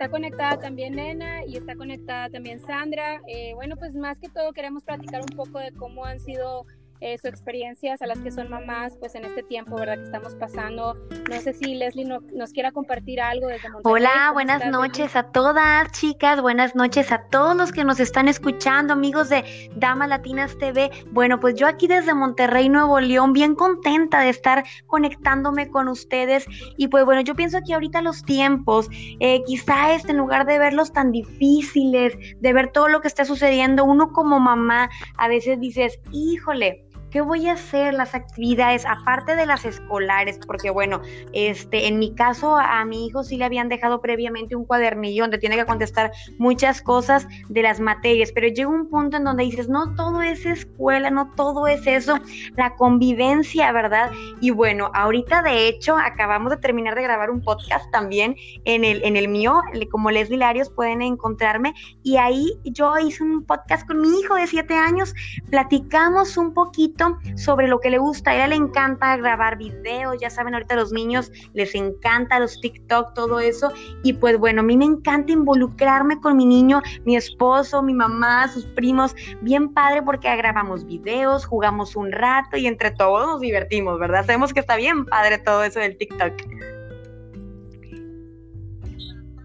está 0.00 0.10
conectada 0.10 0.58
también 0.58 0.94
Nena 0.94 1.44
y 1.44 1.58
está 1.58 1.76
conectada 1.76 2.30
también 2.30 2.58
Sandra. 2.58 3.20
Eh, 3.26 3.52
bueno, 3.54 3.76
pues 3.76 3.94
más 3.94 4.18
que 4.18 4.30
todo 4.30 4.54
queremos 4.54 4.82
platicar 4.82 5.20
un 5.20 5.36
poco 5.36 5.58
de 5.58 5.72
cómo 5.72 6.06
han 6.06 6.20
sido 6.20 6.64
eh, 7.00 7.16
sus 7.16 7.30
experiencias 7.30 8.02
a 8.02 8.06
las 8.06 8.18
que 8.18 8.30
son 8.30 8.50
mamás, 8.50 8.96
pues 8.98 9.14
en 9.14 9.24
este 9.24 9.42
tiempo, 9.42 9.76
¿verdad? 9.76 9.96
Que 9.96 10.04
estamos 10.04 10.34
pasando. 10.34 10.96
No 11.30 11.40
sé 11.40 11.54
si 11.54 11.74
Leslie 11.74 12.04
nos 12.04 12.52
quiera 12.52 12.72
compartir 12.72 13.20
algo 13.20 13.46
desde 13.46 13.70
Monterrey. 13.70 14.02
Hola, 14.02 14.30
buenas 14.32 14.66
noches 14.66 15.16
a 15.16 15.24
todas, 15.24 15.90
chicas. 15.92 16.42
Buenas 16.42 16.74
noches 16.74 17.10
a 17.10 17.22
todos 17.30 17.56
los 17.56 17.72
que 17.72 17.84
nos 17.84 18.00
están 18.00 18.28
escuchando, 18.28 18.92
amigos 18.92 19.30
de 19.30 19.44
Dama 19.76 20.06
Latinas 20.06 20.56
TV. 20.58 20.90
Bueno, 21.10 21.40
pues 21.40 21.54
yo 21.54 21.66
aquí 21.66 21.86
desde 21.86 22.12
Monterrey, 22.12 22.68
Nuevo 22.68 23.00
León, 23.00 23.32
bien 23.32 23.54
contenta 23.54 24.20
de 24.20 24.28
estar 24.28 24.64
conectándome 24.86 25.70
con 25.70 25.88
ustedes. 25.88 26.44
Y 26.76 26.88
pues 26.88 27.04
bueno, 27.06 27.22
yo 27.22 27.34
pienso 27.34 27.60
que 27.66 27.72
ahorita 27.72 28.02
los 28.02 28.22
tiempos, 28.24 28.88
eh, 29.20 29.42
quizá 29.46 29.94
este, 29.94 30.10
en 30.10 30.18
lugar 30.18 30.46
de 30.46 30.58
verlos 30.58 30.92
tan 30.92 31.12
difíciles, 31.12 32.14
de 32.40 32.52
ver 32.52 32.72
todo 32.72 32.88
lo 32.88 33.00
que 33.00 33.08
está 33.08 33.24
sucediendo, 33.24 33.84
uno 33.84 34.12
como 34.12 34.38
mamá 34.38 34.90
a 35.16 35.28
veces 35.28 35.58
dices, 35.60 35.98
híjole, 36.12 36.84
¿Qué 37.10 37.20
voy 37.20 37.48
a 37.48 37.54
hacer? 37.54 37.94
Las 37.94 38.14
actividades, 38.14 38.86
aparte 38.86 39.34
de 39.34 39.44
las 39.44 39.64
escolares, 39.64 40.38
porque 40.46 40.70
bueno, 40.70 41.02
este, 41.32 41.88
en 41.88 41.98
mi 41.98 42.14
caso 42.14 42.56
a 42.56 42.84
mi 42.84 43.06
hijo 43.06 43.24
sí 43.24 43.36
le 43.36 43.44
habían 43.44 43.68
dejado 43.68 44.00
previamente 44.00 44.54
un 44.54 44.64
cuadernillo 44.64 45.24
donde 45.24 45.38
tiene 45.38 45.56
que 45.56 45.66
contestar 45.66 46.12
muchas 46.38 46.82
cosas 46.82 47.26
de 47.48 47.62
las 47.62 47.80
materias, 47.80 48.30
pero 48.32 48.46
llega 48.46 48.68
un 48.68 48.88
punto 48.88 49.16
en 49.16 49.24
donde 49.24 49.42
dices, 49.42 49.68
no 49.68 49.94
todo 49.96 50.22
es 50.22 50.46
escuela, 50.46 51.10
no 51.10 51.32
todo 51.34 51.66
es 51.66 51.84
eso, 51.86 52.16
la 52.56 52.76
convivencia, 52.76 53.72
¿verdad? 53.72 54.12
Y 54.40 54.50
bueno, 54.50 54.90
ahorita 54.94 55.42
de 55.42 55.66
hecho 55.66 55.96
acabamos 55.96 56.50
de 56.50 56.58
terminar 56.58 56.94
de 56.94 57.02
grabar 57.02 57.30
un 57.30 57.42
podcast 57.42 57.90
también 57.90 58.36
en 58.64 58.84
el, 58.84 59.02
en 59.04 59.16
el 59.16 59.26
mío, 59.26 59.60
como 59.90 60.12
Les 60.12 60.30
Hilarios 60.30 60.70
pueden 60.70 61.02
encontrarme, 61.02 61.74
y 62.04 62.18
ahí 62.18 62.52
yo 62.64 62.96
hice 62.98 63.24
un 63.24 63.44
podcast 63.44 63.86
con 63.86 64.00
mi 64.00 64.20
hijo 64.20 64.36
de 64.36 64.46
siete 64.46 64.74
años, 64.74 65.12
platicamos 65.50 66.36
un 66.36 66.54
poquito 66.54 66.99
sobre 67.36 67.68
lo 67.68 67.80
que 67.80 67.90
le 67.90 67.98
gusta. 67.98 68.30
A 68.30 68.34
ella 68.34 68.48
le 68.48 68.56
encanta 68.56 69.16
grabar 69.16 69.56
videos, 69.56 70.16
ya 70.20 70.30
saben, 70.30 70.54
ahorita 70.54 70.76
los 70.76 70.92
niños 70.92 71.30
les 71.54 71.74
encanta 71.74 72.38
los 72.38 72.60
TikTok, 72.60 73.14
todo 73.14 73.40
eso. 73.40 73.72
Y 74.02 74.14
pues 74.14 74.38
bueno, 74.38 74.60
a 74.60 74.64
mí 74.64 74.76
me 74.76 74.84
encanta 74.84 75.32
involucrarme 75.32 76.20
con 76.20 76.36
mi 76.36 76.46
niño, 76.46 76.82
mi 77.04 77.16
esposo, 77.16 77.82
mi 77.82 77.94
mamá, 77.94 78.48
sus 78.48 78.66
primos. 78.66 79.14
Bien 79.40 79.72
padre 79.72 80.02
porque 80.02 80.34
grabamos 80.36 80.84
videos, 80.84 81.44
jugamos 81.44 81.96
un 81.96 82.12
rato 82.12 82.56
y 82.56 82.66
entre 82.66 82.90
todos 82.90 83.26
nos 83.26 83.40
divertimos, 83.40 83.98
¿verdad? 83.98 84.24
Sabemos 84.26 84.52
que 84.52 84.60
está 84.60 84.76
bien 84.76 85.04
padre 85.06 85.38
todo 85.38 85.64
eso 85.64 85.80
del 85.80 85.96
TikTok. 85.96 86.79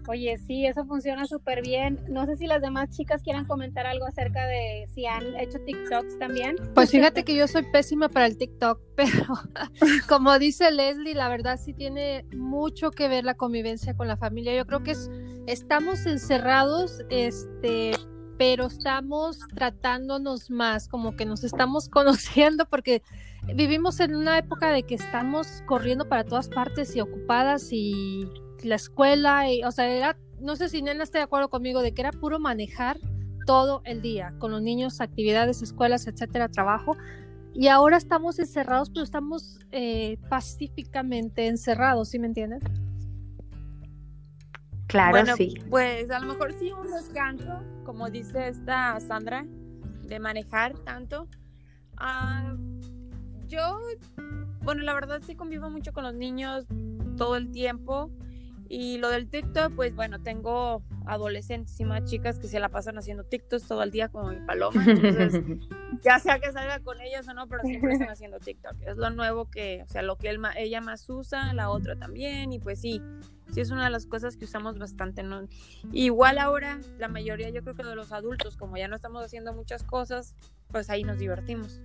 Oye, 0.08 0.38
sí, 0.38 0.66
eso 0.66 0.84
funciona 0.86 1.26
súper 1.26 1.62
bien. 1.62 1.98
No 2.08 2.26
sé 2.26 2.36
si 2.36 2.46
las 2.46 2.62
demás 2.62 2.90
chicas 2.90 3.22
quieran 3.22 3.44
comentar 3.44 3.86
algo 3.86 4.06
acerca 4.06 4.46
de 4.46 4.86
si 4.94 5.06
han 5.06 5.36
hecho 5.36 5.58
TikToks 5.64 6.18
también. 6.18 6.56
Pues 6.74 6.90
fíjate 6.90 7.24
que 7.24 7.34
yo 7.34 7.48
soy 7.48 7.64
pésima 7.72 8.08
para 8.08 8.26
el 8.26 8.38
TikTok, 8.38 8.80
pero 8.96 9.26
como 10.08 10.38
dice 10.38 10.70
Leslie, 10.70 11.14
la 11.14 11.28
verdad 11.28 11.58
sí 11.62 11.74
tiene 11.74 12.24
mucho 12.36 12.90
que 12.90 13.08
ver 13.08 13.24
la 13.24 13.34
convivencia 13.34 13.96
con 13.96 14.08
la 14.08 14.16
familia. 14.16 14.56
Yo 14.56 14.66
creo 14.66 14.82
que 14.82 14.92
es, 14.92 15.10
estamos 15.46 16.06
encerrados, 16.06 17.02
este, 17.10 17.92
pero 18.38 18.66
estamos 18.66 19.40
tratándonos 19.54 20.50
más, 20.50 20.88
como 20.88 21.16
que 21.16 21.24
nos 21.24 21.42
estamos 21.44 21.88
conociendo 21.90 22.66
porque 22.66 23.02
vivimos 23.54 24.00
en 24.00 24.14
una 24.14 24.38
época 24.38 24.70
de 24.70 24.84
que 24.84 24.94
estamos 24.94 25.62
corriendo 25.66 26.08
para 26.08 26.24
todas 26.24 26.48
partes 26.48 26.94
y 26.96 27.00
ocupadas 27.00 27.68
y 27.72 28.28
la 28.66 28.76
escuela, 28.76 29.50
y, 29.50 29.62
o 29.64 29.70
sea, 29.70 29.88
era, 29.88 30.18
no 30.40 30.56
sé 30.56 30.68
si 30.68 30.82
Nena 30.82 31.02
está 31.02 31.18
de 31.18 31.24
acuerdo 31.24 31.48
conmigo 31.48 31.82
de 31.82 31.92
que 31.92 32.02
era 32.02 32.12
puro 32.12 32.38
manejar 32.38 32.98
todo 33.46 33.80
el 33.84 34.02
día 34.02 34.34
con 34.38 34.50
los 34.50 34.60
niños, 34.60 35.00
actividades, 35.00 35.62
escuelas, 35.62 36.06
etcétera, 36.06 36.48
trabajo. 36.48 36.96
Y 37.54 37.68
ahora 37.68 37.96
estamos 37.96 38.38
encerrados, 38.38 38.90
pero 38.90 39.02
estamos 39.02 39.60
eh, 39.72 40.18
pacíficamente 40.28 41.46
encerrados, 41.46 42.10
¿sí 42.10 42.18
me 42.18 42.26
entiendes? 42.26 42.62
Claro, 44.88 45.36
sí. 45.36 45.54
Pues 45.70 46.10
a 46.10 46.20
lo 46.20 46.26
mejor 46.26 46.52
sí 46.58 46.72
un 46.72 46.90
descanso, 46.90 47.62
como 47.84 48.10
dice 48.10 48.48
esta 48.48 49.00
Sandra, 49.00 49.46
de 50.02 50.18
manejar 50.18 50.78
tanto. 50.80 51.28
Ah, 51.96 52.54
yo, 53.48 53.78
bueno, 54.62 54.82
la 54.82 54.94
verdad 54.94 55.20
sí 55.26 55.34
convivo 55.34 55.70
mucho 55.70 55.92
con 55.92 56.04
los 56.04 56.14
niños 56.14 56.66
todo 57.16 57.36
el 57.36 57.50
tiempo. 57.50 58.10
Y 58.68 58.98
lo 58.98 59.10
del 59.10 59.28
TikTok, 59.28 59.74
pues 59.74 59.94
bueno, 59.94 60.20
tengo 60.20 60.82
adolescentes 61.06 61.78
y 61.78 61.84
más 61.84 62.04
chicas 62.04 62.38
que 62.38 62.48
se 62.48 62.58
la 62.58 62.68
pasan 62.68 62.98
haciendo 62.98 63.24
TikToks 63.24 63.68
todo 63.68 63.82
el 63.82 63.90
día 63.90 64.08
como 64.08 64.30
mi 64.30 64.44
paloma. 64.44 64.84
Entonces, 64.86 65.40
ya 66.02 66.18
sea 66.18 66.38
que 66.40 66.50
salga 66.52 66.80
con 66.80 67.00
ellos 67.00 67.28
o 67.28 67.34
no, 67.34 67.46
pero 67.48 67.62
siempre 67.62 67.92
están 67.92 68.08
haciendo 68.08 68.38
TikTok. 68.38 68.74
Es 68.86 68.96
lo 68.96 69.10
nuevo 69.10 69.48
que, 69.50 69.82
o 69.84 69.88
sea, 69.88 70.02
lo 70.02 70.16
que 70.16 70.30
él, 70.30 70.40
ella 70.56 70.80
más 70.80 71.08
usa, 71.08 71.52
la 71.52 71.70
otra 71.70 71.96
también. 71.96 72.52
Y 72.52 72.58
pues 72.58 72.80
sí, 72.80 73.00
sí 73.52 73.60
es 73.60 73.70
una 73.70 73.84
de 73.84 73.90
las 73.90 74.06
cosas 74.06 74.36
que 74.36 74.44
usamos 74.44 74.78
bastante. 74.78 75.22
¿no? 75.22 75.46
Igual 75.92 76.38
ahora, 76.38 76.80
la 76.98 77.08
mayoría, 77.08 77.50
yo 77.50 77.62
creo 77.62 77.76
que 77.76 77.84
de 77.84 77.94
los 77.94 78.12
adultos, 78.12 78.56
como 78.56 78.76
ya 78.76 78.88
no 78.88 78.96
estamos 78.96 79.24
haciendo 79.24 79.52
muchas 79.52 79.84
cosas, 79.84 80.34
pues 80.72 80.90
ahí 80.90 81.04
nos 81.04 81.18
divertimos. 81.18 81.80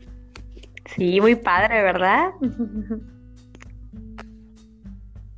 Sí, 0.96 1.22
muy 1.22 1.36
padre, 1.36 1.84
¿verdad? 1.84 2.32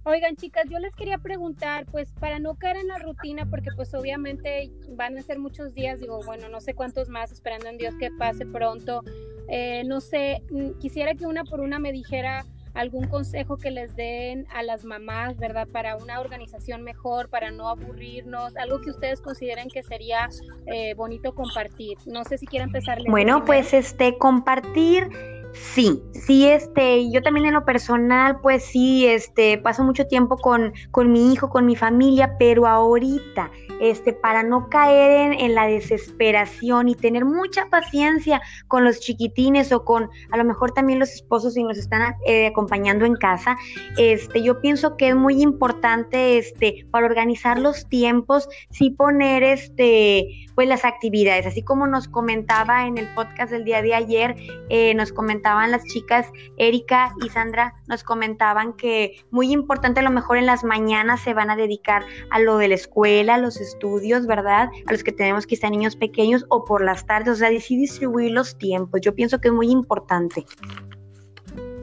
Oigan, 0.05 0.35
chicas, 0.35 0.65
yo 0.69 0.79
les 0.79 0.95
quería 0.95 1.17
preguntar, 1.17 1.85
pues 1.89 2.11
para 2.19 2.39
no 2.39 2.55
caer 2.55 2.77
en 2.77 2.87
la 2.87 2.99
rutina, 2.99 3.45
porque 3.49 3.69
pues 3.75 3.93
obviamente 3.93 4.69
van 4.89 5.17
a 5.17 5.21
ser 5.21 5.39
muchos 5.39 5.73
días, 5.73 6.01
digo, 6.01 6.19
bueno, 6.25 6.49
no 6.49 6.59
sé 6.59 6.73
cuántos 6.73 7.07
más, 7.07 7.31
esperando 7.31 7.69
en 7.69 7.77
Dios 7.77 7.95
que 7.95 8.11
pase 8.11 8.45
pronto. 8.45 9.01
Eh, 9.47 9.83
no 9.85 10.01
sé, 10.01 10.43
mm, 10.51 10.79
quisiera 10.79 11.15
que 11.15 11.25
una 11.25 11.45
por 11.45 11.61
una 11.61 11.79
me 11.79 11.93
dijera 11.93 12.45
algún 12.73 13.07
consejo 13.07 13.57
que 13.57 13.71
les 13.71 13.95
den 13.95 14.45
a 14.51 14.63
las 14.63 14.83
mamás, 14.83 15.37
¿verdad? 15.37 15.67
Para 15.67 15.95
una 15.95 16.19
organización 16.19 16.81
mejor, 16.81 17.29
para 17.29 17.51
no 17.51 17.69
aburrirnos, 17.69 18.57
algo 18.57 18.81
que 18.81 18.89
ustedes 18.89 19.21
consideren 19.21 19.69
que 19.69 19.83
sería 19.83 20.27
eh, 20.65 20.95
bonito 20.95 21.33
compartir. 21.35 21.97
No 22.05 22.23
sé 22.23 22.37
si 22.37 22.45
quieren 22.45 22.69
empezar. 22.69 22.99
Bueno, 23.07 23.45
pues 23.45 23.73
este, 23.73 24.17
compartir 24.17 25.09
Sí, 25.53 26.01
sí, 26.13 26.47
este, 26.47 27.11
yo 27.11 27.21
también 27.21 27.45
en 27.45 27.53
lo 27.53 27.63
personal, 27.63 28.39
pues 28.41 28.65
sí, 28.65 29.05
este, 29.05 29.59
paso 29.59 29.83
mucho 29.83 30.07
tiempo 30.07 30.37
con, 30.37 30.73
con 30.89 31.11
mi 31.11 31.31
hijo, 31.31 31.49
con 31.49 31.67
mi 31.67 31.75
familia, 31.75 32.37
pero 32.39 32.67
ahorita, 32.67 33.51
este, 33.79 34.13
para 34.13 34.41
no 34.41 34.67
caer 34.69 35.33
en, 35.39 35.53
la 35.53 35.67
desesperación 35.67 36.89
y 36.89 36.95
tener 36.95 37.25
mucha 37.25 37.67
paciencia 37.69 38.41
con 38.67 38.83
los 38.83 38.99
chiquitines 38.99 39.71
o 39.71 39.85
con 39.85 40.09
a 40.31 40.37
lo 40.37 40.43
mejor 40.43 40.71
también 40.71 40.97
los 40.97 41.11
esposos 41.11 41.53
si 41.53 41.63
nos 41.63 41.77
están 41.77 42.15
eh, 42.25 42.47
acompañando 42.47 43.05
en 43.05 43.15
casa, 43.15 43.55
este, 43.97 44.41
yo 44.41 44.59
pienso 44.59 44.97
que 44.97 45.09
es 45.09 45.15
muy 45.15 45.43
importante, 45.43 46.39
este, 46.39 46.87
para 46.89 47.05
organizar 47.05 47.59
los 47.59 47.87
tiempos, 47.87 48.49
sí 48.71 48.89
poner, 48.89 49.43
este, 49.43 50.47
pues 50.55 50.67
las 50.67 50.85
actividades, 50.85 51.45
así 51.45 51.61
como 51.61 51.85
nos 51.85 52.07
comentaba 52.07 52.87
en 52.87 52.97
el 52.97 53.07
podcast 53.13 53.51
del 53.51 53.65
día 53.65 53.81
de 53.83 53.93
ayer, 53.93 54.35
eh, 54.69 54.93
nos 54.95 55.11
comentaban 55.43 55.71
las 55.71 55.83
chicas, 55.83 56.31
Erika 56.55 57.13
y 57.21 57.27
Sandra, 57.27 57.73
nos 57.87 58.05
comentaban 58.05 58.71
que 58.73 59.21
muy 59.29 59.51
importante 59.51 59.99
a 59.99 60.03
lo 60.03 60.09
mejor 60.09 60.37
en 60.37 60.45
las 60.45 60.63
mañanas 60.63 61.19
se 61.19 61.33
van 61.33 61.49
a 61.49 61.57
dedicar 61.57 62.05
a 62.29 62.39
lo 62.39 62.57
de 62.57 62.69
la 62.69 62.75
escuela, 62.75 63.35
a 63.35 63.37
los 63.37 63.59
estudios, 63.59 64.25
¿verdad? 64.25 64.69
A 64.87 64.91
los 64.91 65.03
que 65.03 65.11
tenemos 65.11 65.45
quizá 65.45 65.69
niños 65.69 65.97
pequeños 65.97 66.45
o 66.47 66.63
por 66.63 66.81
las 66.81 67.05
tardes, 67.05 67.27
o 67.27 67.35
sea, 67.35 67.49
sí 67.59 67.75
distribuir 67.75 68.31
los 68.31 68.57
tiempos. 68.57 69.01
Yo 69.01 69.13
pienso 69.13 69.41
que 69.41 69.49
es 69.49 69.53
muy 69.53 69.69
importante 69.69 70.45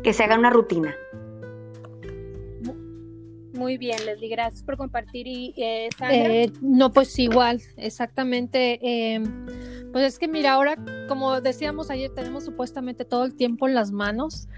que 0.02 0.14
se 0.14 0.24
haga 0.24 0.38
una 0.38 0.48
rutina. 0.48 0.94
Muy 3.60 3.76
bien, 3.76 3.98
Leslie, 4.06 4.30
gracias 4.30 4.62
por 4.62 4.78
compartir. 4.78 5.26
Y 5.26 5.52
eh, 5.58 5.90
Sandra. 5.98 6.34
Eh, 6.34 6.50
no, 6.62 6.92
pues 6.92 7.18
igual, 7.18 7.60
exactamente. 7.76 8.78
Em, 8.82 9.44
pues 9.92 10.14
es 10.14 10.18
que 10.18 10.28
mira, 10.28 10.54
ahora, 10.54 10.76
como 11.08 11.42
decíamos 11.42 11.90
ayer, 11.90 12.10
tenemos 12.14 12.46
supuestamente 12.46 13.04
todo 13.04 13.26
el 13.26 13.34
tiempo 13.34 13.68
en 13.68 13.74
las 13.74 13.92
manos, 13.92 14.48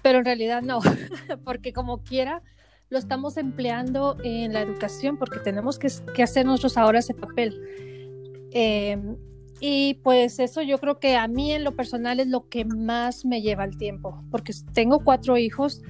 pero 0.00 0.20
en 0.20 0.24
realidad 0.26 0.62
no, 0.62 0.78
porque 1.44 1.72
como 1.72 2.04
quiera, 2.04 2.40
lo 2.88 2.98
estamos 2.98 3.36
empleando 3.36 4.16
en 4.22 4.52
la 4.52 4.60
educación, 4.60 5.18
porque 5.18 5.40
tenemos 5.40 5.80
que, 5.80 5.88
hacer 6.22 6.46
nosotros 6.46 6.78
ahora 6.78 7.00
ese 7.00 7.14
papel. 7.14 7.60
Em, 8.52 9.16
y 9.58 9.94
pues 10.04 10.38
eso 10.38 10.62
yo 10.62 10.78
creo 10.78 11.00
que 11.00 11.16
a 11.16 11.26
mí 11.26 11.50
en 11.50 11.64
lo 11.64 11.74
personal 11.74 12.20
es 12.20 12.28
lo 12.28 12.48
que 12.48 12.64
más 12.64 13.24
me 13.24 13.42
lleva 13.42 13.64
el 13.64 13.76
tiempo, 13.76 14.22
porque 14.30 14.52
tengo 14.72 15.02
cuatro 15.02 15.36
hijos 15.36 15.82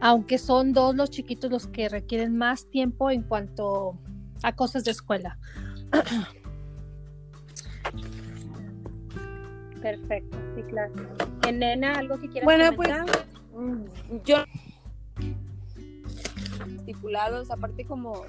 aunque 0.00 0.38
son 0.38 0.72
dos 0.72 0.94
los 0.96 1.10
chiquitos 1.10 1.50
los 1.50 1.66
que 1.66 1.88
requieren 1.88 2.36
más 2.36 2.66
tiempo 2.70 3.10
en 3.10 3.22
cuanto 3.22 3.98
a 4.42 4.54
cosas 4.54 4.84
de 4.84 4.90
escuela. 4.92 5.38
Perfecto, 9.82 10.36
sí, 10.54 10.62
claro. 10.64 10.92
¿En 11.46 11.58
nena 11.58 11.92
algo 11.94 12.18
que 12.18 12.28
quieras 12.28 12.44
Bueno, 12.44 12.72
pues 12.76 12.90
mm, 13.54 13.84
yo 14.24 14.44
estipulados, 16.90 17.50
aparte 17.50 17.84
como 17.84 18.24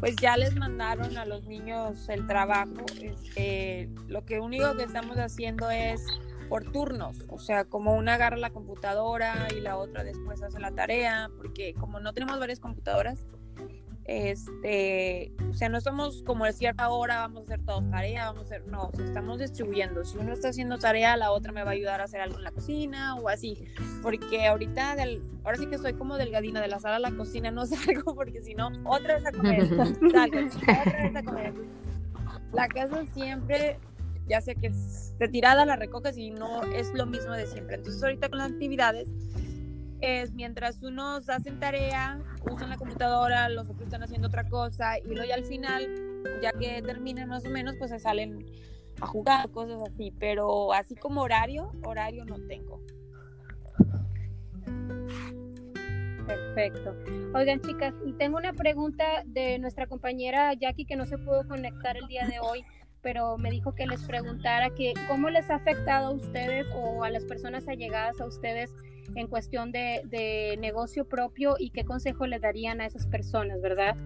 pues 0.00 0.16
ya 0.16 0.36
les 0.36 0.56
mandaron 0.56 1.16
a 1.18 1.24
los 1.24 1.44
niños 1.44 2.08
el 2.08 2.26
trabajo. 2.26 2.84
Este, 3.00 3.88
lo 4.08 4.24
que 4.24 4.40
único 4.40 4.74
que 4.76 4.84
estamos 4.84 5.16
haciendo 5.18 5.70
es 5.70 6.04
por 6.52 6.70
turnos, 6.70 7.16
o 7.30 7.38
sea, 7.38 7.64
como 7.64 7.94
una 7.96 8.12
agarra 8.12 8.36
la 8.36 8.50
computadora 8.50 9.48
y 9.56 9.60
la 9.62 9.78
otra 9.78 10.04
después 10.04 10.42
hace 10.42 10.60
la 10.60 10.70
tarea, 10.70 11.30
porque 11.38 11.72
como 11.72 11.98
no 11.98 12.12
tenemos 12.12 12.38
varias 12.38 12.60
computadoras, 12.60 13.26
este, 14.04 15.32
o 15.48 15.54
sea, 15.54 15.70
no 15.70 15.78
estamos 15.78 16.22
como 16.24 16.44
a 16.44 16.52
cierta 16.52 16.90
hora, 16.90 17.20
vamos 17.20 17.40
a 17.40 17.54
hacer 17.54 17.64
todos 17.64 17.90
tarea, 17.90 18.26
vamos 18.26 18.42
a 18.42 18.44
hacer, 18.44 18.66
no, 18.66 18.82
o 18.88 18.92
sea, 18.94 19.02
estamos 19.02 19.38
distribuyendo. 19.38 20.04
Si 20.04 20.18
uno 20.18 20.34
está 20.34 20.48
haciendo 20.50 20.76
tarea, 20.76 21.16
la 21.16 21.30
otra 21.30 21.52
me 21.52 21.64
va 21.64 21.70
a 21.70 21.72
ayudar 21.72 22.02
a 22.02 22.04
hacer 22.04 22.20
algo 22.20 22.36
en 22.36 22.44
la 22.44 22.50
cocina 22.50 23.14
o 23.14 23.30
así, 23.30 23.64
porque 24.02 24.46
ahorita, 24.46 24.94
del, 24.96 25.22
ahora 25.44 25.56
sí 25.56 25.66
que 25.68 25.78
soy 25.78 25.94
como 25.94 26.18
delgadina, 26.18 26.60
de 26.60 26.68
la 26.68 26.80
sala 26.80 26.96
a 26.96 26.98
la 26.98 27.12
cocina 27.12 27.50
no 27.50 27.64
salgo, 27.66 28.14
porque 28.14 28.42
si 28.42 28.54
no, 28.54 28.70
otra 28.84 29.14
vez 29.14 29.24
a 29.24 29.32
comer, 29.32 29.68
salgo, 29.68 29.96
otra 30.10 31.02
vez 31.02 31.16
a 31.16 31.22
comer. 31.22 31.54
La 32.52 32.68
casa 32.68 33.06
siempre, 33.14 33.78
ya 34.26 34.40
sé 34.40 34.54
que 34.54 34.68
es 34.68 35.16
de 35.18 35.28
tirada, 35.28 35.64
la 35.64 35.76
recoges 35.76 36.16
y 36.16 36.30
no 36.30 36.62
es 36.64 36.92
lo 36.94 37.06
mismo 37.06 37.32
de 37.32 37.46
siempre. 37.46 37.76
Entonces 37.76 38.02
ahorita 38.02 38.28
con 38.28 38.38
las 38.38 38.52
actividades, 38.52 39.08
es 40.00 40.32
mientras 40.32 40.82
unos 40.82 41.28
hacen 41.28 41.60
tarea, 41.60 42.20
usan 42.50 42.70
la 42.70 42.76
computadora, 42.76 43.48
los 43.48 43.68
otros 43.68 43.82
están 43.82 44.02
haciendo 44.02 44.28
otra 44.28 44.48
cosa 44.48 44.98
y 44.98 45.04
luego 45.04 45.24
ya 45.24 45.36
al 45.36 45.44
final, 45.44 45.88
ya 46.42 46.52
que 46.52 46.82
terminan 46.82 47.28
más 47.28 47.46
o 47.46 47.50
menos, 47.50 47.76
pues 47.78 47.90
se 47.90 48.00
salen 48.00 48.44
a 49.00 49.06
jugar, 49.06 49.48
cosas 49.50 49.80
así, 49.88 50.12
pero 50.18 50.72
así 50.72 50.96
como 50.96 51.22
horario, 51.22 51.70
horario 51.84 52.24
no 52.24 52.36
tengo. 52.48 52.80
Perfecto. 56.26 56.96
Oigan, 57.34 57.60
chicas, 57.60 57.94
y 58.04 58.12
tengo 58.12 58.38
una 58.38 58.52
pregunta 58.52 59.04
de 59.26 59.58
nuestra 59.58 59.86
compañera 59.86 60.52
Jackie 60.54 60.84
que 60.84 60.96
no 60.96 61.04
se 61.04 61.18
pudo 61.18 61.46
conectar 61.46 61.96
el 61.96 62.06
día 62.06 62.26
de 62.26 62.40
hoy, 62.40 62.64
pero 63.02 63.36
me 63.36 63.50
dijo 63.50 63.74
que 63.74 63.86
les 63.86 64.02
preguntara 64.04 64.70
que 64.70 64.94
cómo 65.08 65.28
les 65.28 65.50
ha 65.50 65.56
afectado 65.56 66.08
a 66.08 66.10
ustedes 66.12 66.66
o 66.74 67.04
a 67.04 67.10
las 67.10 67.24
personas 67.24 67.68
allegadas 67.68 68.20
a 68.20 68.26
ustedes 68.26 68.74
en 69.14 69.26
cuestión 69.26 69.72
de, 69.72 70.56
negocio 70.60 71.06
propio 71.06 71.56
y 71.58 71.70
qué 71.70 71.84
consejo 71.84 72.26
le 72.26 72.38
darían 72.38 72.80
a 72.80 72.86
esas 72.86 73.06
personas, 73.06 73.60
¿verdad? 73.60 73.96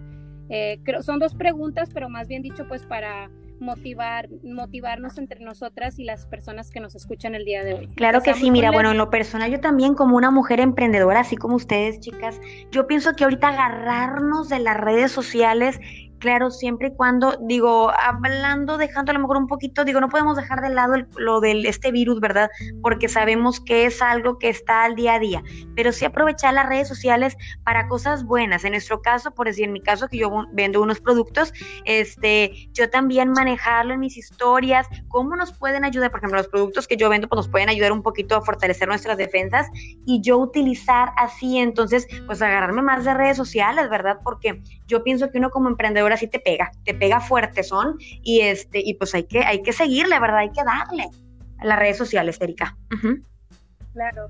Eh, 0.49 0.81
creo, 0.85 1.03
son 1.03 1.19
dos 1.19 1.35
preguntas, 1.35 1.91
pero 1.93 2.09
más 2.09 2.29
bien 2.29 2.43
dicho, 2.43 2.67
pues 2.67 2.85
para 2.87 3.31
motivar, 3.61 4.29
motivarnos 4.43 5.19
entre 5.19 5.41
nosotras 5.41 5.99
y 5.99 6.05
las 6.05 6.27
personas 6.27 6.71
que 6.71 6.81
nos 6.81 6.95
escuchan 6.95 7.35
el 7.35 7.45
día 7.45 7.65
de 7.65 7.75
hoy. 7.75 7.89
Claro 7.89 8.23
que 8.23 8.35
sí, 8.35 8.51
mira, 8.51 8.71
bueno, 8.71 8.91
en 8.91 8.99
lo 8.99 9.11
personal 9.11 9.51
yo 9.51 9.61
también 9.61 9.95
como 9.95 10.17
una 10.17 10.31
mujer 10.31 10.61
emprendedora, 10.61 11.21
así 11.21 11.37
como 11.37 11.57
ustedes, 11.57 12.01
chicas, 12.01 12.41
yo 12.71 12.87
pienso 12.87 13.15
que 13.15 13.25
ahorita 13.25 13.49
agarrarnos 13.49 14.49
de 14.49 14.59
las 14.59 14.77
redes 14.77 15.13
sociales 15.13 15.81
claro, 16.19 16.51
siempre 16.51 16.89
y 16.89 16.95
cuando, 16.95 17.37
digo, 17.43 17.91
hablando, 17.91 18.79
dejando 18.79 19.11
a 19.11 19.15
lo 19.15 19.21
mejor 19.21 19.37
un 19.37 19.47
poquito, 19.47 19.85
digo, 19.85 20.01
no 20.01 20.09
podemos 20.09 20.37
dejar 20.37 20.61
de 20.61 20.71
lado 20.71 20.95
lo 21.17 21.41
del 21.41 21.67
este 21.67 21.91
virus, 21.91 22.21
¿verdad? 22.21 22.51
Porque 22.83 23.09
sabemos 23.09 23.61
que 23.61 23.87
es 23.87 24.03
algo 24.03 24.39
que 24.39 24.49
está 24.49 24.85
al 24.85 24.95
día 24.95 25.15
a 25.15 25.19
día, 25.19 25.43
pero 25.75 25.93
sí 25.93 26.05
aprovechar 26.05 26.55
las 26.55 26.69
redes 26.69 26.89
sociales 26.89 27.37
para 27.65 27.89
cosas 27.89 28.25
buenas. 28.25 28.65
En 28.65 28.73
nuestro 28.73 29.03
caso, 29.03 29.33
por 29.33 29.47
decir, 29.47 29.65
en 29.65 29.73
mi 29.73 29.81
caso, 29.81 30.09
que 30.09 30.19
yo 30.19 30.31
vendo 30.53 30.83
unos 30.83 31.01
productos, 31.01 31.53
este, 31.85 32.69
yo 32.73 32.91
también 32.91 33.31
manejarlo 33.31 33.95
en 33.95 34.01
mis 34.01 34.17
historias, 34.17 34.87
cómo 35.09 35.37
nos 35.37 35.53
pueden 35.53 35.85
ayudar, 35.85 36.11
por 36.11 36.21
ejemplo, 36.21 36.39
los 36.39 36.49
productos 36.49 36.87
que 36.87 36.97
yo 36.97 37.09
vendo, 37.09 37.29
pues 37.29 37.37
nos 37.37 37.49
pueden 37.49 37.69
ayudar 37.69 37.93
un 37.93 38.03
poquito 38.03 38.37
a 38.37 38.43
fortalecer 38.43 38.89
nuestras 38.89 39.17
defensas 39.17 39.69
y 40.05 40.21
yo 40.23 40.39
utilizar 40.39 41.11
así, 41.17 41.59
entonces, 41.59 42.07
pues 42.27 42.43
agarrarme 42.43 42.83
más 42.83 43.05
de 43.05 43.15
redes 43.15 43.37
sociales, 43.37 43.89
¿verdad? 43.91 44.19
Porque 44.23 44.63
yo 44.87 45.03
pienso 45.03 45.31
que 45.31 45.39
uno 45.39 45.51
como 45.51 45.69
emprendedor 45.69 46.06
ahora 46.07 46.17
sí 46.17 46.29
te 46.29 46.39
pega, 46.39 46.71
te 46.85 46.95
pega 46.95 47.21
fuerte 47.21 47.63
son 47.63 47.97
y 48.23 48.41
este 48.41 48.81
y 48.85 48.95
pues 48.95 49.15
hay 49.15 49.25
que 49.25 49.41
hay 49.41 49.63
que 49.63 49.73
seguirle, 49.73 50.19
¿verdad? 50.19 50.39
Hay 50.39 50.51
que 50.51 50.65
darle 50.65 51.11
a 51.59 51.67
las 51.67 51.79
redes 51.79 51.97
sociales, 51.99 52.41
Erika. 52.41 52.77
Claro. 53.93 54.29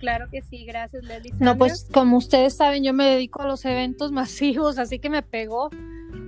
Claro 0.00 0.28
que 0.30 0.42
sí, 0.42 0.64
gracias 0.66 1.04
Leslie. 1.04 1.32
No, 1.40 1.56
pues 1.56 1.88
como 1.92 2.18
ustedes 2.18 2.56
saben, 2.56 2.84
yo 2.84 2.92
me 2.92 3.04
dedico 3.06 3.42
a 3.42 3.46
los 3.46 3.64
eventos 3.64 4.12
masivos, 4.12 4.78
así 4.78 4.98
que 4.98 5.10
me 5.10 5.22
pegó 5.22 5.70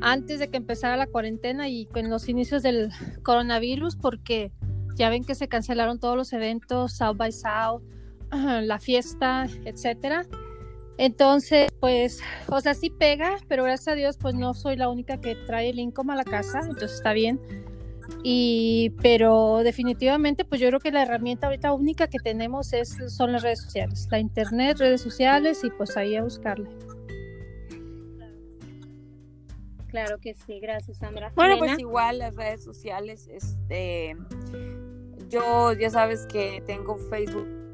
antes 0.00 0.38
de 0.38 0.48
que 0.48 0.56
empezara 0.56 0.96
la 0.96 1.06
cuarentena 1.06 1.68
y 1.68 1.88
en 1.94 2.10
los 2.10 2.28
inicios 2.28 2.62
del 2.62 2.90
coronavirus, 3.22 3.96
porque 3.96 4.52
ya 4.94 5.10
ven 5.10 5.24
que 5.24 5.34
se 5.34 5.48
cancelaron 5.48 5.98
todos 5.98 6.16
los 6.16 6.32
eventos, 6.32 6.92
South 6.96 7.16
by 7.16 7.32
South, 7.32 7.82
la 8.30 8.78
fiesta, 8.78 9.46
etcétera. 9.64 10.26
Entonces, 10.98 11.68
pues, 11.78 12.20
o 12.48 12.60
sea, 12.60 12.74
sí 12.74 12.90
pega, 12.90 13.36
pero 13.48 13.64
gracias 13.64 13.88
a 13.88 13.94
Dios, 13.94 14.16
pues 14.18 14.34
no 14.34 14.54
soy 14.54 14.76
la 14.76 14.88
única 14.88 15.20
que 15.20 15.34
trae 15.46 15.70
el 15.70 15.78
income 15.78 16.14
a 16.14 16.16
la 16.16 16.24
casa, 16.24 16.60
entonces 16.60 16.94
está 16.94 17.12
bien. 17.12 17.38
Y, 18.22 18.94
pero 19.02 19.60
definitivamente, 19.62 20.44
pues 20.44 20.60
yo 20.60 20.68
creo 20.68 20.80
que 20.80 20.90
la 20.90 21.02
herramienta 21.02 21.48
ahorita 21.48 21.72
única 21.72 22.08
que 22.08 22.18
tenemos 22.18 22.72
es, 22.72 22.96
son 23.08 23.32
las 23.32 23.42
redes 23.42 23.62
sociales, 23.62 24.08
la 24.10 24.18
internet, 24.18 24.78
redes 24.78 25.02
sociales 25.02 25.62
y 25.64 25.70
pues 25.70 25.96
ahí 25.96 26.16
a 26.16 26.22
buscarle. 26.22 26.70
Claro 29.88 30.18
que 30.18 30.34
sí, 30.34 30.60
gracias 30.60 30.98
Sandra. 30.98 31.32
Bueno, 31.34 31.58
pues 31.58 31.78
igual 31.78 32.18
las 32.18 32.36
redes 32.36 32.62
sociales, 32.62 33.28
este, 33.28 34.16
yo 35.28 35.72
ya 35.72 35.90
sabes 35.90 36.26
que 36.26 36.62
tengo 36.66 36.96
Facebook 36.96 37.65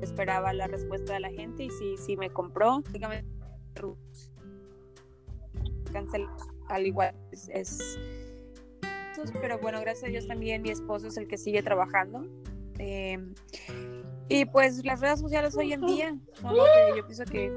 Esperaba 0.00 0.52
la 0.52 0.66
respuesta 0.66 1.14
de 1.14 1.20
la 1.20 1.30
gente 1.30 1.64
y 1.64 1.70
si 1.70 1.96
sí, 1.96 2.16
me 2.16 2.30
compró. 2.30 2.82
Canceló 5.92 6.30
al 6.72 6.86
igual 6.86 7.14
es, 7.30 7.98
pero 9.40 9.58
bueno, 9.58 9.80
gracias 9.80 10.04
a 10.04 10.08
Dios 10.08 10.26
también 10.26 10.62
mi 10.62 10.70
esposo 10.70 11.08
es 11.08 11.16
el 11.16 11.28
que 11.28 11.36
sigue 11.36 11.62
trabajando. 11.62 12.24
Em, 12.78 13.34
y 14.28 14.46
pues 14.46 14.84
las 14.84 15.00
redes 15.00 15.20
sociales 15.20 15.56
hoy 15.56 15.74
en 15.74 15.82
día 15.82 16.16
yo 16.96 17.06
pienso 17.06 17.24
que 17.24 17.50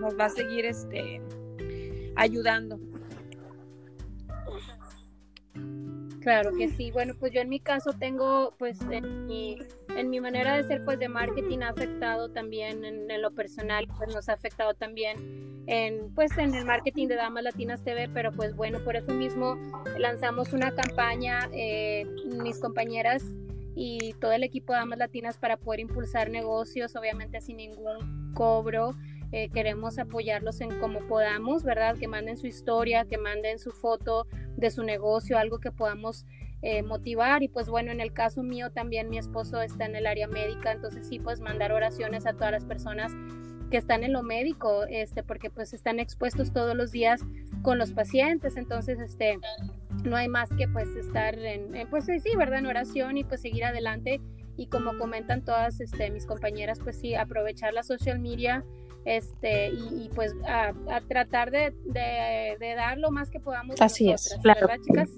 nos 0.00 0.18
va 0.18 0.26
a 0.26 0.30
seguir 0.30 0.64
este 0.64 1.22
ayudando. 2.16 2.80
Claro 6.26 6.50
que 6.58 6.68
sí. 6.68 6.90
Bueno, 6.90 7.14
pues 7.20 7.30
yo 7.30 7.40
en 7.40 7.48
mi 7.48 7.60
caso 7.60 7.92
tengo, 7.92 8.52
pues 8.58 8.80
en 8.90 9.26
mi, 9.26 9.58
en 9.96 10.10
mi 10.10 10.20
manera 10.20 10.56
de 10.56 10.64
ser, 10.64 10.84
pues 10.84 10.98
de 10.98 11.08
marketing 11.08 11.60
ha 11.60 11.68
afectado 11.68 12.30
también 12.30 12.84
en, 12.84 13.22
lo 13.22 13.30
personal, 13.30 13.86
pues 13.96 14.12
nos 14.12 14.28
ha 14.28 14.32
afectado 14.32 14.74
también 14.74 15.62
en, 15.68 16.12
pues 16.16 16.36
en 16.36 16.52
el 16.52 16.64
marketing 16.64 17.06
de 17.06 17.14
Damas 17.14 17.44
Latinas 17.44 17.84
TV, 17.84 18.08
pero 18.12 18.32
pues 18.32 18.56
bueno, 18.56 18.80
por 18.82 18.96
eso 18.96 19.12
mismo 19.12 19.56
lanzamos 19.98 20.52
una 20.52 20.74
campaña, 20.74 21.48
eh, 21.52 22.04
mis 22.42 22.58
compañeras 22.58 23.22
y 23.76 24.12
todo 24.14 24.32
el 24.32 24.42
equipo 24.42 24.72
de 24.72 24.80
Damas 24.80 24.98
Latinas 24.98 25.38
para 25.38 25.56
poder 25.56 25.78
impulsar 25.78 26.28
negocios, 26.28 26.96
obviamente 26.96 27.40
sin 27.40 27.58
ningún 27.58 28.32
cobro. 28.34 28.96
Eh, 29.30 29.48
queremos 29.50 29.98
apoyarlos 29.98 30.60
en 30.60 30.76
como 30.80 31.06
podamos, 31.06 31.62
¿verdad? 31.62 31.96
Que 31.96 32.08
manden 32.08 32.36
su 32.36 32.48
historia, 32.48 33.04
que 33.04 33.18
manden 33.18 33.60
su 33.60 33.70
foto 33.70 34.26
de 34.56 34.70
su 34.70 34.82
negocio, 34.82 35.38
algo 35.38 35.58
que 35.58 35.70
podamos 35.70 36.26
eh, 36.62 36.82
motivar. 36.82 37.42
Y 37.42 37.48
pues 37.48 37.68
bueno, 37.68 37.92
en 37.92 38.00
el 38.00 38.12
caso 38.12 38.42
mío 38.42 38.70
también 38.70 39.08
mi 39.08 39.18
esposo 39.18 39.60
está 39.60 39.86
en 39.86 39.96
el 39.96 40.06
área 40.06 40.26
médica, 40.26 40.72
entonces 40.72 41.06
sí, 41.08 41.18
pues 41.18 41.40
mandar 41.40 41.72
oraciones 41.72 42.26
a 42.26 42.32
todas 42.32 42.52
las 42.52 42.64
personas 42.64 43.12
que 43.70 43.76
están 43.76 44.04
en 44.04 44.12
lo 44.12 44.22
médico, 44.22 44.84
este, 44.88 45.22
porque 45.22 45.50
pues 45.50 45.74
están 45.74 45.98
expuestos 45.98 46.52
todos 46.52 46.76
los 46.76 46.92
días 46.92 47.20
con 47.62 47.78
los 47.78 47.92
pacientes, 47.92 48.56
entonces 48.56 49.00
este, 49.00 49.38
no 50.04 50.16
hay 50.16 50.28
más 50.28 50.50
que 50.56 50.68
pues 50.68 50.88
estar 50.96 51.36
en, 51.38 51.72
pues 51.90 52.06
sí, 52.06 52.36
¿verdad? 52.36 52.60
En 52.60 52.66
oración 52.66 53.18
y 53.18 53.24
pues 53.24 53.40
seguir 53.40 53.64
adelante 53.64 54.20
y 54.56 54.68
como 54.68 54.96
comentan 54.98 55.44
todas 55.44 55.80
este, 55.80 56.10
mis 56.10 56.26
compañeras, 56.26 56.78
pues 56.82 56.98
sí, 56.98 57.14
aprovechar 57.14 57.74
la 57.74 57.82
social 57.82 58.18
media 58.18 58.64
este 59.06 59.68
y, 59.68 60.10
pues 60.14 60.34
a, 60.46 60.74
tratar 61.08 61.50
de, 61.50 61.72
dar 62.76 62.98
lo 62.98 63.10
más 63.10 63.30
que 63.30 63.40
podamos. 63.40 63.80
Así 63.80 64.10
es, 64.10 64.36
claro. 64.42 64.68
chicas? 64.84 65.10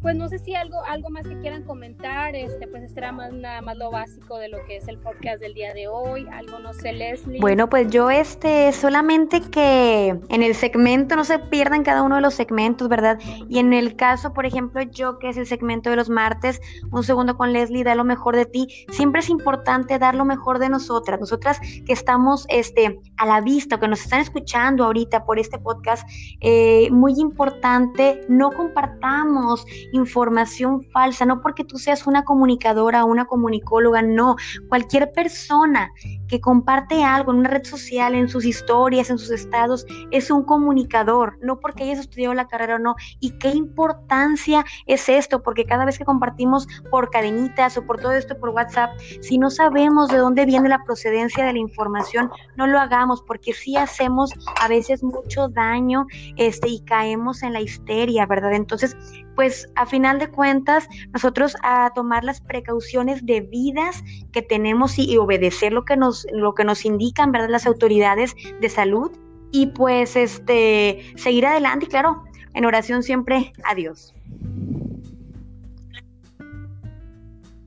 Pues 0.00 0.14
no 0.14 0.28
sé 0.28 0.38
si 0.38 0.54
algo, 0.54 0.76
algo 0.88 1.10
más 1.10 1.26
que 1.26 1.38
quieran 1.40 1.64
comentar, 1.64 2.36
este, 2.36 2.68
pues 2.68 2.84
este 2.84 3.00
era 3.00 3.10
más 3.10 3.32
nada 3.32 3.60
más 3.62 3.76
lo 3.76 3.90
básico 3.90 4.38
de 4.38 4.48
lo 4.48 4.58
que 4.66 4.76
es 4.76 4.86
el 4.86 4.98
podcast 4.98 5.40
del 5.40 5.54
día 5.54 5.74
de 5.74 5.88
hoy, 5.88 6.26
algo 6.32 6.60
no 6.60 6.72
sé, 6.72 6.92
Leslie. 6.92 7.40
Bueno, 7.40 7.68
pues 7.68 7.90
yo 7.90 8.10
este, 8.10 8.72
solamente 8.72 9.40
que 9.40 10.08
en 10.28 10.42
el 10.42 10.54
segmento 10.54 11.16
no 11.16 11.24
se 11.24 11.38
pierdan 11.38 11.82
cada 11.82 12.02
uno 12.02 12.16
de 12.16 12.22
los 12.22 12.34
segmentos, 12.34 12.88
¿verdad? 12.88 13.18
Y 13.48 13.58
en 13.58 13.72
el 13.72 13.96
caso, 13.96 14.32
por 14.32 14.46
ejemplo, 14.46 14.82
yo 14.82 15.18
que 15.18 15.30
es 15.30 15.36
el 15.36 15.46
segmento 15.46 15.90
de 15.90 15.96
los 15.96 16.08
martes, 16.08 16.60
un 16.92 17.02
segundo 17.02 17.36
con 17.36 17.52
Leslie, 17.52 17.82
da 17.82 17.94
lo 17.96 18.04
mejor 18.04 18.36
de 18.36 18.46
ti, 18.46 18.68
siempre 18.90 19.20
es 19.20 19.28
importante 19.28 19.98
dar 19.98 20.14
lo 20.14 20.24
mejor 20.24 20.60
de 20.60 20.68
nosotras, 20.68 21.18
nosotras 21.18 21.60
que 21.60 21.92
estamos 21.92 22.46
este, 22.50 23.00
a 23.16 23.26
la 23.26 23.40
vista, 23.40 23.80
que 23.80 23.88
nos 23.88 24.00
están 24.00 24.20
escuchando 24.20 24.84
ahorita 24.84 25.24
por 25.24 25.40
este 25.40 25.58
podcast, 25.58 26.08
eh, 26.40 26.88
muy 26.92 27.14
importante, 27.18 28.20
no 28.28 28.52
compartamos 28.52 29.66
información 29.92 30.82
falsa, 30.92 31.24
no 31.24 31.40
porque 31.40 31.64
tú 31.64 31.78
seas 31.78 32.06
una 32.06 32.24
comunicadora 32.24 33.04
o 33.04 33.06
una 33.06 33.26
comunicóloga, 33.26 34.02
no, 34.02 34.36
cualquier 34.68 35.12
persona 35.12 35.90
que 36.28 36.40
comparte 36.40 37.04
algo 37.04 37.32
en 37.32 37.38
una 37.38 37.48
red 37.48 37.64
social, 37.64 38.14
en 38.14 38.28
sus 38.28 38.44
historias, 38.44 39.10
en 39.10 39.18
sus 39.18 39.30
estados, 39.30 39.86
es 40.10 40.30
un 40.30 40.44
comunicador, 40.44 41.38
no 41.40 41.58
porque 41.60 41.84
hayas 41.84 42.00
estudiado 42.00 42.34
la 42.34 42.48
carrera 42.48 42.76
o 42.76 42.78
no. 42.78 42.96
¿Y 43.20 43.30
qué 43.38 43.48
importancia 43.50 44.64
es 44.86 45.08
esto? 45.08 45.42
Porque 45.42 45.64
cada 45.64 45.84
vez 45.84 45.98
que 45.98 46.04
compartimos 46.04 46.66
por 46.90 47.10
cadenitas 47.10 47.76
o 47.78 47.84
por 47.84 47.98
todo 47.98 48.12
esto 48.12 48.38
por 48.38 48.50
WhatsApp, 48.50 48.90
si 49.20 49.38
no 49.38 49.50
sabemos 49.50 50.08
de 50.08 50.18
dónde 50.18 50.44
viene 50.44 50.68
la 50.68 50.84
procedencia 50.84 51.44
de 51.44 51.52
la 51.52 51.58
información, 51.58 52.30
no 52.56 52.66
lo 52.66 52.78
hagamos, 52.78 53.22
porque 53.22 53.52
sí 53.52 53.76
hacemos 53.76 54.32
a 54.60 54.68
veces 54.68 55.02
mucho 55.02 55.48
daño 55.48 56.06
este, 56.36 56.68
y 56.68 56.80
caemos 56.80 57.42
en 57.42 57.52
la 57.52 57.60
histeria, 57.60 58.26
¿verdad? 58.26 58.52
Entonces, 58.52 58.96
pues 59.38 59.68
a 59.76 59.86
final 59.86 60.18
de 60.18 60.26
cuentas, 60.26 60.88
nosotros 61.12 61.56
a 61.62 61.92
tomar 61.94 62.24
las 62.24 62.40
precauciones 62.40 63.24
debidas 63.24 64.02
que 64.32 64.42
tenemos 64.42 64.98
y, 64.98 65.08
y 65.08 65.16
obedecer 65.16 65.72
lo 65.72 65.84
que 65.84 65.96
nos 65.96 66.26
lo 66.32 66.56
que 66.56 66.64
nos 66.64 66.84
indican, 66.84 67.30
¿verdad? 67.30 67.48
Las 67.48 67.64
autoridades 67.64 68.34
de 68.60 68.68
salud 68.68 69.12
y 69.52 69.68
pues 69.68 70.16
este 70.16 71.04
seguir 71.14 71.46
adelante 71.46 71.86
y 71.86 71.88
claro, 71.88 72.24
en 72.52 72.64
oración 72.64 73.04
siempre 73.04 73.52
a 73.62 73.76
Dios. 73.76 74.12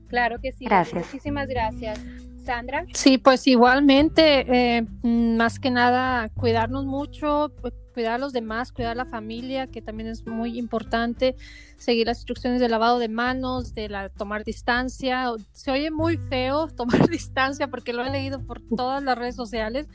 Claro 0.08 0.40
que 0.42 0.52
sí. 0.52 0.66
Gracias. 0.66 1.06
Muchísimas 1.06 1.48
gracias. 1.48 1.98
Sandra. 2.44 2.84
Sí, 2.92 3.16
pues 3.16 3.46
igualmente, 3.46 4.44
eh, 4.46 4.86
más 5.02 5.58
que 5.58 5.70
nada, 5.70 6.28
cuidarnos 6.34 6.84
mucho, 6.84 7.50
pues, 7.62 7.72
cuidar 7.92 8.14
a 8.14 8.18
los 8.18 8.32
demás, 8.32 8.72
cuidar 8.72 8.92
a 8.92 8.94
la 8.94 9.04
familia, 9.04 9.66
que 9.66 9.82
también 9.82 10.08
es 10.08 10.26
muy 10.26 10.58
importante, 10.58 11.36
seguir 11.76 12.06
las 12.06 12.18
instrucciones 12.18 12.60
de 12.60 12.68
lavado 12.68 12.98
de 12.98 13.08
manos, 13.08 13.74
de 13.74 13.88
la, 13.88 14.08
tomar 14.08 14.44
distancia. 14.44 15.30
Se 15.52 15.70
oye 15.70 15.90
muy 15.90 16.16
feo 16.16 16.68
tomar 16.76 17.08
distancia 17.08 17.68
porque 17.68 17.92
lo 17.92 18.04
he 18.04 18.10
leído 18.10 18.40
por 18.40 18.60
todas 18.60 19.02
las 19.02 19.16
redes 19.16 19.36
sociales, 19.36 19.88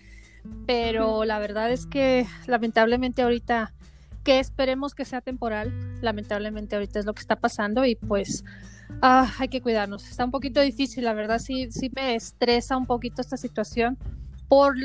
pero 0.66 1.25
la 1.25 1.39
verdad 1.39 1.72
es 1.72 1.86
que 1.86 2.25
lamentablemente 2.46 3.22
ahorita, 3.22 3.74
que 4.24 4.39
esperemos 4.39 4.94
que 4.94 5.06
sea 5.06 5.22
temporal, 5.22 5.74
lamentablemente 6.01 6.75
ahorita 6.75 7.00
es 7.00 7.06
lo 7.06 7.13
que 7.13 7.22
está 7.22 7.36
pasando 7.36 7.86
y 7.86 7.96
pues... 7.96 8.44
Ah, 9.01 9.32
hay 9.38 9.50
que 9.50 9.62
cuidarnos. 9.62 10.10
Está 10.10 10.24
un 10.24 10.32
poquito 10.32 10.62
difícil, 10.62 11.04
la 11.04 11.13
verdad 11.13 11.39
sí, 11.39 11.70
sí 11.72 11.92
me 11.94 12.16
estresa 12.16 12.77
un 12.77 12.86
poquito 12.86 13.22
esta 13.22 13.36
situación 13.36 13.98
por 14.48 14.75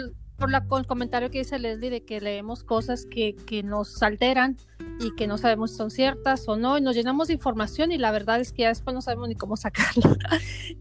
por 0.43 0.51
la, 0.51 0.67
el 0.77 0.87
comentario 0.89 1.31
que 1.31 1.39
dice 1.39 1.57
Leslie 1.61 1.89
de 1.89 2.03
que 2.03 2.21
leemos 2.21 2.65
cosas 2.65 3.07
que, 3.07 3.37
que, 3.47 3.63
nos 3.63 4.03
alteran 4.03 4.57
y 4.99 5.15
que 5.15 5.29
no 5.29 5.39
sabemos 5.39 5.71
si 5.71 5.77
son 5.77 5.93
ciertas 5.93 6.49
o 6.49 6.57
no, 6.57 6.77
y 6.77 6.81
nos 6.81 6.97
llenamos 6.97 7.29
de 7.29 7.35
información 7.35 7.93
y 7.93 7.99
la 7.99 8.11
verdad 8.11 8.41
es 8.41 8.53
que 8.53 8.63
ya 8.63 8.69
después 8.71 8.93
no 8.93 9.03
sabemos 9.03 9.29
ni 9.29 9.37
cómo 9.37 9.57
sacarla. 9.57 10.17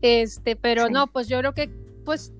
este, 0.01 0.55
pero 0.55 0.87
sí. 0.87 0.93
no, 0.93 1.11
pues 1.11 1.27
yo 1.27 1.37
creo 1.37 1.53
que 1.53 1.69
pues 2.03 2.33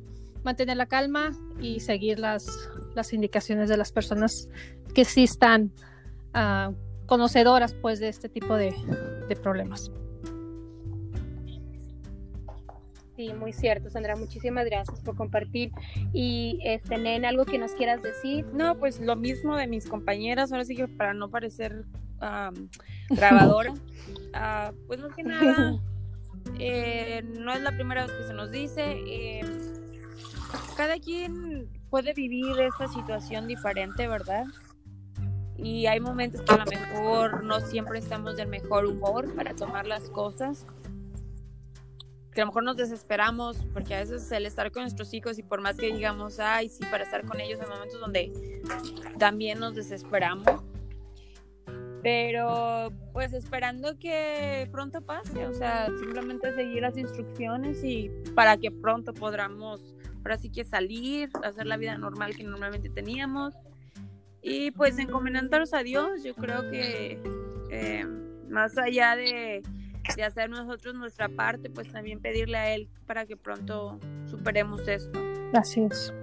mantener 0.44 0.78
la 0.78 0.88
calma 0.88 1.32
y 1.60 1.82
seguir 1.82 2.18
las, 2.18 2.48
las 2.96 3.14
indicaciones 3.14 3.70
de 3.70 3.78
las 3.78 3.92
personas 3.92 4.50
que 4.96 5.06
sí 5.06 5.26
están 5.26 5.72
uh, 6.34 6.74
conocedoras 7.06 7.76
pues 7.76 8.00
de 8.00 8.10
este 8.10 8.30
tipo 8.30 8.56
de, 8.56 8.74
de 9.30 9.36
problemas. 9.36 9.92
Sí, 13.22 13.36
muy 13.36 13.54
cierto, 13.54 13.88
Sandra. 13.88 14.16
Muchísimas 14.16 14.66
gracias 14.66 15.00
por 15.02 15.16
compartir. 15.16 15.72
Y, 16.12 16.58
este, 16.64 16.98
Nen, 16.98 17.24
¿algo 17.24 17.46
que 17.46 17.60
nos 17.60 17.74
quieras 17.74 18.02
decir? 18.02 18.48
No, 18.52 18.80
pues 18.80 19.00
lo 19.00 19.16
mismo 19.16 19.56
de 19.58 19.68
mis 19.68 19.86
compañeras. 19.86 20.52
Ahora 20.52 20.66
sí 20.66 20.76
que 20.76 20.88
para 20.88 21.14
no 21.14 21.30
parecer 21.30 21.86
um, 22.20 22.68
grabadora, 23.12 23.74
uh, 23.74 24.76
pues 24.88 25.02
más 25.02 25.14
que 25.16 25.22
nada, 25.22 25.80
eh, 26.58 27.22
no 27.38 27.54
es 27.54 27.62
la 27.62 27.72
primera 27.74 28.08
vez 28.08 28.12
que 28.12 28.24
se 28.24 28.34
nos 28.34 28.50
dice. 28.50 28.82
Eh, 29.06 29.42
cada 30.76 30.98
quien 30.98 31.70
puede 31.92 32.16
vivir 32.16 32.60
esta 32.60 32.88
situación 32.88 33.48
diferente, 33.48 34.08
¿verdad? 34.08 34.46
Y 35.58 35.86
hay 35.86 36.00
momentos 36.00 36.42
que 36.42 36.56
a 36.56 36.58
lo 36.58 36.66
mejor 36.66 37.44
no 37.44 37.60
siempre 37.60 38.00
estamos 38.00 38.36
del 38.36 38.48
mejor 38.48 38.88
humor 38.88 39.32
para 39.36 39.54
tomar 39.56 39.86
las 39.86 40.10
cosas 40.10 40.66
que 42.34 42.42
a 42.42 42.46
lo 42.46 42.52
mejor 42.52 42.64
nos 42.64 42.78
desesperamos, 42.78 43.58
porque 43.74 43.96
a 43.96 44.00
veces 44.00 44.32
el 44.32 44.46
estar 44.46 44.72
con 44.72 44.84
nuestros 44.84 45.14
hijos 45.14 45.38
y 45.38 45.44
por 45.44 45.62
más 45.62 45.78
que 45.78 45.88
digamos, 45.88 46.40
ay, 46.40 46.70
sí, 46.70 46.86
para 46.90 47.04
estar 47.04 47.26
con 47.26 47.40
ellos 47.40 47.60
en 47.62 47.70
momentos 47.70 48.00
donde 48.00 48.62
también 49.20 49.60
nos 49.60 49.76
desesperamos, 49.76 50.62
pero 52.02 52.92
pues 53.14 53.34
esperando 53.34 54.00
que 54.00 54.68
pronto 54.72 55.02
pase, 55.02 55.46
o 55.46 55.54
sea, 55.54 55.88
simplemente 56.00 56.54
seguir 56.56 56.82
las 56.82 56.98
instrucciones 56.98 57.84
y 57.84 58.10
para 58.34 58.58
que 58.58 58.72
pronto 58.72 59.14
podamos, 59.14 59.82
ahora 60.20 60.38
sí 60.38 60.50
que 60.50 60.64
salir, 60.64 61.30
hacer 61.44 61.68
la 61.68 61.78
vida 61.78 61.98
normal 61.98 62.36
que 62.36 62.44
normalmente 62.44 62.90
teníamos. 62.90 63.54
Y 64.42 64.72
pues 64.72 64.98
encomendarnos 64.98 65.74
a 65.74 65.84
Dios, 65.84 66.24
yo 66.24 66.34
creo 66.34 66.72
que 66.72 67.22
eh, 67.70 68.06
más 68.50 68.76
allá 68.78 69.16
de 69.16 69.62
de 70.16 70.24
hacer 70.24 70.50
nosotros 70.50 70.96
nuestra 70.96 71.30
parte, 71.30 71.70
pues 71.70 71.92
también 71.92 72.20
pedirle 72.20 72.58
a 72.58 72.74
Él 72.74 72.90
para 73.06 73.26
que 73.26 73.38
pronto 73.38 74.00
superemos 74.30 74.88
esto. 74.88 75.20
Así 75.54 75.82
es. 75.82 76.14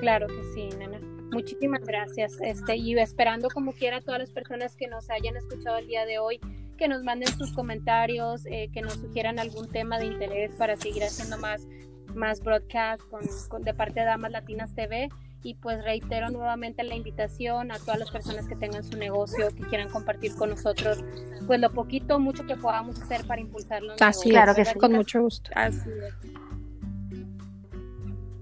Claro 0.00 0.26
que 0.26 0.42
sí, 0.54 0.68
nena. 0.78 1.00
Muchísimas 1.32 1.82
gracias. 1.82 2.38
Este, 2.40 2.76
y 2.76 2.98
esperando 2.98 3.48
como 3.48 3.72
quiera 3.72 3.98
a 3.98 4.00
todas 4.00 4.20
las 4.20 4.30
personas 4.30 4.76
que 4.76 4.86
nos 4.86 5.10
hayan 5.10 5.36
escuchado 5.36 5.78
el 5.78 5.86
día 5.86 6.06
de 6.06 6.18
hoy, 6.18 6.40
que 6.78 6.88
nos 6.88 7.02
manden 7.02 7.28
sus 7.36 7.52
comentarios, 7.52 8.46
eh, 8.46 8.68
que 8.72 8.82
nos 8.82 8.94
sugieran 8.94 9.38
algún 9.38 9.68
tema 9.70 9.98
de 9.98 10.06
interés 10.06 10.54
para 10.56 10.76
seguir 10.76 11.02
haciendo 11.02 11.38
más, 11.38 11.66
más 12.14 12.40
broadcast 12.40 13.02
con, 13.10 13.22
con, 13.48 13.62
de 13.62 13.74
parte 13.74 14.00
de 14.00 14.06
Damas 14.06 14.30
Latinas 14.30 14.74
TV 14.74 15.08
y 15.46 15.54
pues 15.54 15.82
reitero 15.84 16.28
nuevamente 16.30 16.82
la 16.82 16.96
invitación 16.96 17.70
a 17.70 17.78
todas 17.78 18.00
las 18.00 18.10
personas 18.10 18.48
que 18.48 18.56
tengan 18.56 18.82
su 18.82 18.98
negocio, 18.98 19.46
que 19.54 19.62
quieran 19.62 19.88
compartir 19.88 20.34
con 20.34 20.50
nosotros, 20.50 21.04
pues 21.46 21.60
lo 21.60 21.72
poquito, 21.72 22.18
mucho 22.18 22.44
que 22.46 22.56
podamos 22.56 23.00
hacer 23.00 23.24
para 23.28 23.40
impulsarlo. 23.40 23.94
Así 24.00 24.30
claro 24.30 24.56
que 24.56 24.64
sí, 24.64 24.74
con 24.74 24.94
mucho 24.94 25.22
gusto. 25.22 25.48
Así 25.54 25.88
es. 25.88 26.14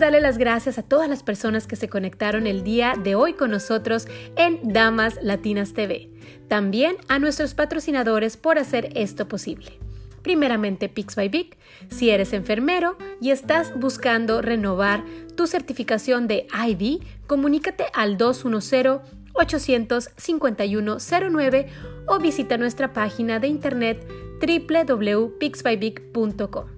darle 0.03 0.19
las 0.19 0.37
gracias 0.37 0.77
a 0.77 0.83
todas 0.83 1.09
las 1.09 1.23
personas 1.23 1.65
que 1.65 1.77
se 1.77 1.87
conectaron 1.87 2.45
el 2.45 2.65
día 2.65 2.95
de 3.01 3.15
hoy 3.15 3.31
con 3.33 3.51
nosotros 3.51 4.09
en 4.35 4.59
Damas 4.61 5.17
Latinas 5.21 5.71
TV. 5.73 6.09
También 6.49 6.97
a 7.07 7.19
nuestros 7.19 7.53
patrocinadores 7.53 8.35
por 8.35 8.57
hacer 8.57 8.89
esto 8.95 9.29
posible. 9.29 9.79
Primeramente 10.21 10.89
Pix 10.89 11.15
by 11.15 11.29
Big. 11.29 11.55
Si 11.89 12.09
eres 12.09 12.33
enfermero 12.33 12.97
y 13.21 13.31
estás 13.31 13.79
buscando 13.79 14.41
renovar 14.41 15.05
tu 15.35 15.47
certificación 15.47 16.27
de 16.27 16.47
ID, 16.53 17.01
comunícate 17.25 17.85
al 17.93 18.17
210 18.17 18.99
85109 19.35 21.67
o 22.07 22.19
visita 22.19 22.57
nuestra 22.57 22.91
página 22.93 23.39
de 23.39 23.47
internet 23.47 24.07
www.pixbybig.com 24.39 26.72